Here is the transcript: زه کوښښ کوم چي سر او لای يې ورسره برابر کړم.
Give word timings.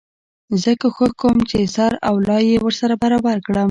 زه 0.61 0.71
کوښښ 0.81 1.11
کوم 1.21 1.37
چي 1.49 1.59
سر 1.75 1.91
او 2.07 2.15
لای 2.27 2.43
يې 2.51 2.57
ورسره 2.65 2.93
برابر 3.03 3.37
کړم. 3.45 3.57